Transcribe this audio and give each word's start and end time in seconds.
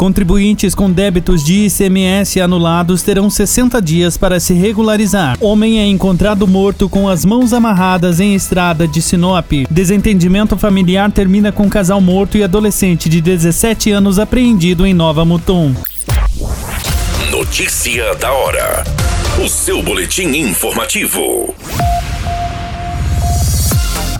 Contribuintes 0.00 0.74
com 0.74 0.90
débitos 0.90 1.44
de 1.44 1.66
ICMS 1.66 2.40
anulados 2.40 3.02
terão 3.02 3.28
60 3.28 3.82
dias 3.82 4.16
para 4.16 4.40
se 4.40 4.54
regularizar. 4.54 5.36
Homem 5.42 5.78
é 5.78 5.86
encontrado 5.86 6.48
morto 6.48 6.88
com 6.88 7.06
as 7.06 7.22
mãos 7.22 7.52
amarradas 7.52 8.18
em 8.18 8.34
estrada 8.34 8.88
de 8.88 9.02
Sinop. 9.02 9.52
Desentendimento 9.70 10.56
familiar 10.56 11.12
termina 11.12 11.52
com 11.52 11.68
casal 11.68 12.00
morto 12.00 12.38
e 12.38 12.42
adolescente 12.42 13.10
de 13.10 13.20
17 13.20 13.90
anos 13.90 14.18
apreendido 14.18 14.86
em 14.86 14.94
Nova 14.94 15.22
Mutum. 15.22 15.74
Notícia 17.30 18.14
da 18.14 18.32
hora. 18.32 18.82
O 19.44 19.50
seu 19.50 19.82
boletim 19.82 20.28
informativo. 20.28 21.54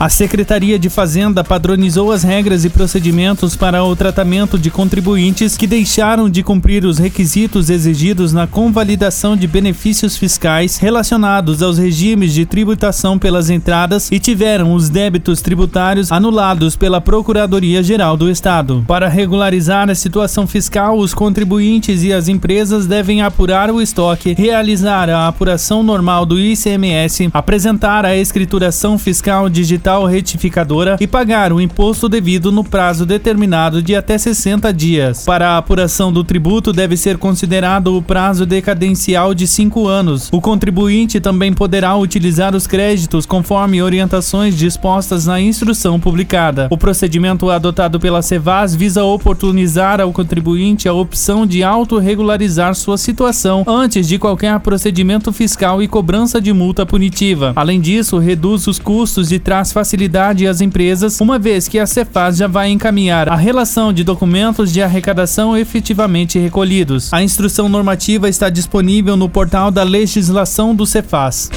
A 0.01 0.09
Secretaria 0.09 0.79
de 0.79 0.89
Fazenda 0.89 1.45
padronizou 1.45 2.11
as 2.11 2.23
regras 2.23 2.65
e 2.65 2.71
procedimentos 2.71 3.55
para 3.55 3.85
o 3.85 3.95
tratamento 3.95 4.59
de 4.59 4.71
contribuintes 4.71 5.59
que 5.59 5.67
deixaram 5.67 6.31
de 6.31 6.43
cumprir 6.43 6.87
os 6.87 6.97
requisitos 6.97 7.69
exigidos 7.69 8.33
na 8.33 8.47
convalidação 8.47 9.37
de 9.37 9.47
benefícios 9.47 10.17
fiscais 10.17 10.79
relacionados 10.79 11.63
aos 11.63 11.77
regimes 11.77 12.33
de 12.33 12.47
tributação 12.47 13.19
pelas 13.19 13.51
entradas 13.51 14.11
e 14.11 14.19
tiveram 14.19 14.73
os 14.73 14.89
débitos 14.89 15.43
tributários 15.43 16.11
anulados 16.11 16.77
pela 16.77 16.99
Procuradoria-Geral 16.99 18.17
do 18.17 18.31
Estado. 18.31 18.83
Para 18.89 19.07
regularizar 19.07 19.91
a 19.91 19.95
situação 19.95 20.47
fiscal, 20.47 20.97
os 20.97 21.13
contribuintes 21.13 22.03
e 22.03 22.11
as 22.11 22.27
empresas 22.27 22.87
devem 22.87 23.21
apurar 23.21 23.71
o 23.71 23.83
estoque, 23.83 24.33
realizar 24.33 25.11
a 25.11 25.29
apuração 25.29 25.83
normal 25.83 26.25
do 26.25 26.39
ICMS, 26.39 27.29
apresentar 27.35 28.07
a 28.07 28.17
escrituração 28.17 28.97
fiscal 28.97 29.51
digital 29.51 29.90
digital 29.91 30.05
retificadora 30.05 30.97
e 31.01 31.07
pagar 31.07 31.53
o 31.53 31.61
imposto 31.61 32.09
devido 32.09 32.53
no 32.53 32.63
prazo 32.63 33.05
determinado 33.05 33.83
de 33.83 33.97
até 33.97 34.17
60 34.17 34.73
dias. 34.73 35.25
Para 35.25 35.51
a 35.51 35.59
apuração 35.59 36.13
do 36.13 36.23
tributo, 36.23 36.73
deve 36.73 36.97
ser 36.97 37.19
considerado 37.19 37.97
o 37.97 38.03
prazo 38.03 38.47
decadencial 38.47 39.35
de 39.35 39.47
5 39.47 39.89
anos. 39.89 40.29
O 40.33 40.41
contribuinte 40.41 41.21
também 41.21 41.53
poderá 41.53 41.97
utilizar 41.97 42.55
os 42.55 42.67
créditos 42.67 43.27
conforme 43.27 43.83
orientações 43.83 44.57
dispostas 44.57 45.27
na 45.27 45.41
instrução 45.41 45.99
publicada. 45.99 46.69
O 46.71 46.79
procedimento 46.79 47.51
adotado 47.51 47.99
pela 47.99 48.23
Cevas 48.23 48.75
visa 48.75 49.03
oportunizar 49.05 50.01
ao 50.01 50.13
contribuinte 50.13 50.89
a 50.89 50.93
opção 50.93 51.47
de 51.47 51.63
autorregularizar 51.63 52.75
sua 52.75 52.97
situação 52.97 53.65
antes 53.67 54.07
de 54.07 54.19
qualquer 54.19 54.59
procedimento 54.61 55.33
fiscal 55.33 55.83
e 55.83 55.89
cobrança 55.89 56.41
de 56.41 56.53
multa 56.53 56.87
punitiva. 56.87 57.53
Além 57.57 57.81
disso, 57.81 58.19
reduz 58.19 58.67
os 58.67 58.79
custos 58.79 59.29
de 59.29 59.39
traz 59.39 59.73
facilidade 59.81 60.47
às 60.47 60.61
empresas, 60.61 61.19
uma 61.23 61.39
vez 61.39 61.67
que 61.67 61.79
a 61.79 61.87
Cefaz 61.87 62.37
já 62.37 62.47
vai 62.47 62.69
encaminhar 62.69 63.31
a 63.31 63.35
relação 63.35 63.95
de 63.95 64.05
documentos 64.05 64.71
de 64.71 64.83
arrecadação 64.83 65.57
efetivamente 65.57 66.39
recolhidos. 66.39 67.11
A 67.15 67.23
instrução 67.23 67.67
normativa 67.67 68.29
está 68.29 68.51
disponível 68.51 69.17
no 69.17 69.27
portal 69.27 69.71
da 69.71 69.83
legislação 69.83 70.75
do 70.75 70.85
Cefaz. 70.85 71.51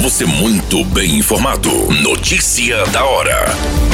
Você 0.00 0.24
muito 0.24 0.82
bem 0.86 1.18
informado. 1.18 1.70
Notícia 2.02 2.82
da 2.86 3.04
hora 3.04 3.91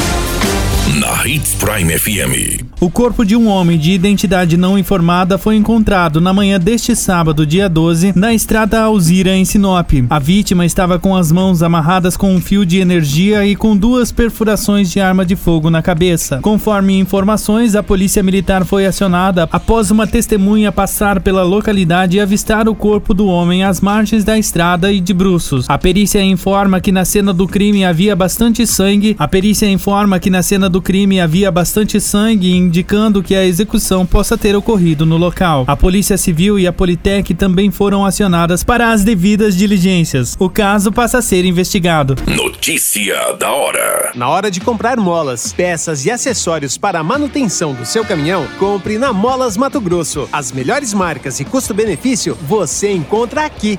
na 0.98 1.24
Hits 1.24 1.54
Prime 1.54 1.96
FM. 1.96 2.64
O 2.80 2.90
corpo 2.90 3.24
de 3.24 3.36
um 3.36 3.48
homem 3.48 3.78
de 3.78 3.92
identidade 3.92 4.56
não 4.56 4.78
informada 4.78 5.38
foi 5.38 5.56
encontrado 5.56 6.20
na 6.20 6.32
manhã 6.32 6.58
deste 6.58 6.94
sábado, 6.96 7.46
dia 7.46 7.68
12, 7.68 8.12
na 8.16 8.34
estrada 8.34 8.80
Alzira, 8.80 9.36
em 9.36 9.44
Sinop. 9.44 9.90
A 10.10 10.18
vítima 10.18 10.64
estava 10.66 10.98
com 10.98 11.16
as 11.16 11.30
mãos 11.30 11.62
amarradas 11.62 12.16
com 12.16 12.34
um 12.34 12.40
fio 12.40 12.64
de 12.64 12.78
energia 12.78 13.44
e 13.44 13.54
com 13.54 13.76
duas 13.76 14.10
perfurações 14.10 14.90
de 14.90 15.00
arma 15.00 15.24
de 15.24 15.36
fogo 15.36 15.70
na 15.70 15.82
cabeça. 15.82 16.38
Conforme 16.40 16.98
informações, 16.98 17.74
a 17.74 17.82
polícia 17.82 18.22
militar 18.22 18.64
foi 18.64 18.86
acionada 18.86 19.48
após 19.52 19.90
uma 19.90 20.06
testemunha 20.06 20.72
passar 20.72 21.20
pela 21.20 21.42
localidade 21.42 22.16
e 22.16 22.20
avistar 22.20 22.68
o 22.68 22.74
corpo 22.74 23.14
do 23.14 23.26
homem 23.26 23.64
às 23.64 23.80
margens 23.80 24.24
da 24.24 24.38
estrada 24.38 24.92
e 24.92 25.00
de 25.00 25.12
bruços. 25.14 25.66
A 25.68 25.78
perícia 25.78 26.22
informa 26.22 26.80
que 26.80 26.92
na 26.92 27.04
cena 27.04 27.32
do 27.32 27.46
crime 27.46 27.84
havia 27.84 28.16
bastante 28.16 28.66
sangue. 28.66 29.14
A 29.18 29.28
perícia 29.28 29.66
informa 29.66 30.18
que 30.18 30.30
na 30.30 30.42
cena 30.42 30.68
do 30.68 30.80
crime 30.88 31.20
havia 31.20 31.50
bastante 31.50 32.00
sangue 32.00 32.56
indicando 32.56 33.22
que 33.22 33.34
a 33.34 33.44
execução 33.44 34.06
possa 34.06 34.38
ter 34.38 34.56
ocorrido 34.56 35.04
no 35.04 35.18
local. 35.18 35.64
A 35.66 35.76
Polícia 35.76 36.16
Civil 36.16 36.58
e 36.58 36.66
a 36.66 36.72
Politec 36.72 37.34
também 37.34 37.70
foram 37.70 38.06
acionadas 38.06 38.64
para 38.64 38.90
as 38.90 39.04
devidas 39.04 39.54
diligências. 39.54 40.34
O 40.38 40.48
caso 40.48 40.90
passa 40.90 41.18
a 41.18 41.22
ser 41.22 41.44
investigado. 41.44 42.14
Notícia 42.26 43.34
da 43.34 43.52
hora. 43.52 44.12
Na 44.14 44.30
hora 44.30 44.50
de 44.50 44.60
comprar 44.60 44.96
molas, 44.96 45.52
peças 45.52 46.06
e 46.06 46.10
acessórios 46.10 46.78
para 46.78 47.00
a 47.00 47.04
manutenção 47.04 47.74
do 47.74 47.84
seu 47.84 48.02
caminhão, 48.02 48.46
compre 48.58 48.96
na 48.96 49.12
Molas 49.12 49.58
Mato 49.58 49.82
Grosso. 49.82 50.26
As 50.32 50.52
melhores 50.52 50.94
marcas 50.94 51.38
e 51.38 51.44
custo-benefício 51.44 52.34
você 52.48 52.90
encontra 52.90 53.44
aqui. 53.44 53.78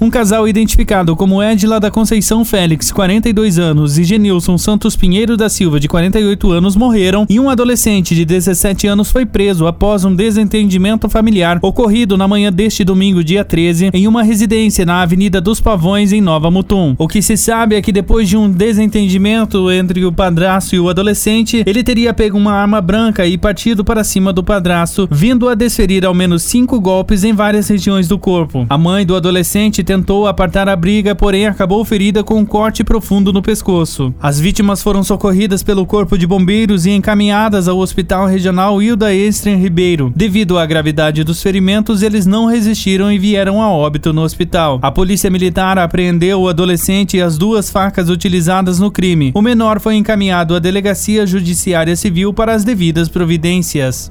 Um 0.00 0.10
casal 0.10 0.46
identificado 0.46 1.16
como 1.16 1.42
Edila 1.42 1.80
da 1.80 1.90
Conceição 1.90 2.44
Félix, 2.44 2.92
42 2.92 3.58
anos, 3.58 3.98
e 3.98 4.04
Genilson 4.04 4.56
Santos 4.56 4.94
Pinheiro 4.94 5.36
da 5.36 5.48
Silva, 5.48 5.80
de 5.80 5.88
48 5.88 6.52
anos, 6.52 6.76
morreram 6.76 7.26
e 7.28 7.40
um 7.40 7.50
adolescente 7.50 8.14
de 8.14 8.24
17 8.24 8.86
anos 8.86 9.10
foi 9.10 9.26
preso 9.26 9.66
após 9.66 10.04
um 10.04 10.14
desentendimento 10.14 11.08
familiar 11.08 11.58
ocorrido 11.60 12.16
na 12.16 12.28
manhã 12.28 12.52
deste 12.52 12.84
domingo, 12.84 13.24
dia 13.24 13.44
13, 13.44 13.90
em 13.92 14.06
uma 14.06 14.22
residência 14.22 14.86
na 14.86 15.02
Avenida 15.02 15.40
dos 15.40 15.60
Pavões, 15.60 16.12
em 16.12 16.20
Nova 16.20 16.48
Mutum. 16.48 16.94
O 16.96 17.08
que 17.08 17.20
se 17.20 17.36
sabe 17.36 17.74
é 17.74 17.82
que 17.82 17.90
depois 17.90 18.28
de 18.28 18.36
um 18.36 18.48
desentendimento 18.48 19.68
entre 19.68 20.04
o 20.04 20.12
padrasto 20.12 20.76
e 20.76 20.78
o 20.78 20.88
adolescente, 20.88 21.64
ele 21.66 21.82
teria 21.82 22.14
pego 22.14 22.38
uma 22.38 22.52
arma 22.52 22.80
branca 22.80 23.26
e 23.26 23.36
partido 23.36 23.84
para 23.84 24.04
cima 24.04 24.32
do 24.32 24.44
padrasto, 24.44 25.08
vindo 25.10 25.48
a 25.48 25.56
desferir 25.56 26.06
ao 26.06 26.14
menos 26.14 26.44
cinco 26.44 26.80
golpes 26.80 27.24
em 27.24 27.32
várias 27.32 27.66
regiões 27.66 28.06
do 28.06 28.16
corpo. 28.16 28.64
A 28.70 28.78
mãe 28.78 29.04
do 29.04 29.16
adolescente 29.16 29.87
tentou 29.88 30.26
apartar 30.26 30.68
a 30.68 30.76
briga, 30.76 31.14
porém 31.14 31.46
acabou 31.46 31.82
ferida 31.82 32.22
com 32.22 32.34
um 32.34 32.44
corte 32.44 32.84
profundo 32.84 33.32
no 33.32 33.40
pescoço. 33.40 34.12
As 34.20 34.38
vítimas 34.38 34.82
foram 34.82 35.02
socorridas 35.02 35.62
pelo 35.62 35.86
Corpo 35.86 36.18
de 36.18 36.26
Bombeiros 36.26 36.84
e 36.84 36.90
encaminhadas 36.90 37.68
ao 37.68 37.78
Hospital 37.78 38.26
Regional 38.26 38.82
Hilda 38.82 39.14
Estren 39.14 39.56
Ribeiro. 39.56 40.12
Devido 40.14 40.58
à 40.58 40.66
gravidade 40.66 41.24
dos 41.24 41.42
ferimentos, 41.42 42.02
eles 42.02 42.26
não 42.26 42.44
resistiram 42.44 43.10
e 43.10 43.18
vieram 43.18 43.62
a 43.62 43.70
óbito 43.70 44.12
no 44.12 44.20
hospital. 44.20 44.78
A 44.82 44.92
Polícia 44.92 45.30
Militar 45.30 45.78
apreendeu 45.78 46.42
o 46.42 46.48
adolescente 46.48 47.16
e 47.16 47.22
as 47.22 47.38
duas 47.38 47.70
facas 47.70 48.10
utilizadas 48.10 48.78
no 48.78 48.90
crime. 48.90 49.32
O 49.34 49.40
menor 49.40 49.80
foi 49.80 49.94
encaminhado 49.94 50.54
à 50.54 50.58
Delegacia 50.58 51.26
Judiciária 51.26 51.96
Civil 51.96 52.34
para 52.34 52.52
as 52.52 52.62
devidas 52.62 53.08
providências. 53.08 54.10